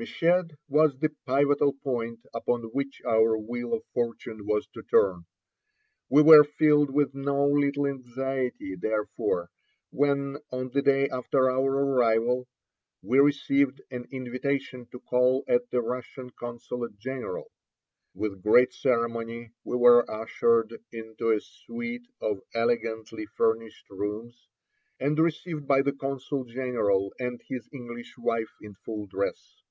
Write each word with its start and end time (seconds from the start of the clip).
Meshed 0.00 0.52
was 0.68 0.96
the 1.00 1.10
pivotal 1.26 1.72
point 1.72 2.24
upon 2.32 2.62
which 2.72 3.02
our 3.04 3.36
wheel 3.36 3.74
of 3.74 3.82
fortune 3.92 4.46
was 4.46 4.64
to 4.68 4.80
turn. 4.84 5.24
We 6.08 6.22
were 6.22 6.44
filled 6.44 6.88
with 6.94 7.16
no 7.16 7.44
little 7.44 7.84
anxiety, 7.84 8.76
therefore, 8.76 9.50
when, 9.90 10.38
on 10.52 10.68
the 10.72 10.82
day 10.82 11.08
after 11.08 11.50
our 11.50 11.68
arrival, 11.72 12.46
we 13.02 13.18
received 13.18 13.80
an 13.90 14.04
invitation 14.12 14.86
to 14.92 15.00
call 15.00 15.42
at 15.48 15.68
the 15.72 15.80
Russian 15.82 16.30
consulate 16.30 16.96
general. 16.96 17.50
With 18.14 18.40
great 18.40 18.72
ceremony 18.72 19.50
we 19.64 19.76
were 19.76 20.08
ushered 20.08 20.78
into 20.92 21.32
a 21.32 21.40
suite 21.40 22.06
of 22.20 22.40
elegantly 22.54 23.26
furnished 23.36 23.90
rooms, 23.90 24.46
and 25.00 25.18
received 25.18 25.66
by 25.66 25.82
the 25.82 25.90
consul 25.92 26.44
general 26.44 27.12
and 27.18 27.42
his 27.48 27.68
English 27.72 28.14
wife 28.16 28.54
in 28.60 28.74
full 28.84 29.06
dress. 29.08 29.64